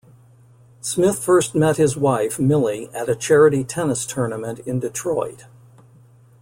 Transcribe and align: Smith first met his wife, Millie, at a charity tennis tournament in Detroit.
Smith 0.79 1.23
first 1.23 1.53
met 1.53 1.77
his 1.77 1.95
wife, 1.95 2.39
Millie, 2.39 2.89
at 2.91 3.07
a 3.07 3.13
charity 3.15 3.63
tennis 3.63 4.03
tournament 4.03 4.57
in 4.61 4.79
Detroit. 4.79 5.45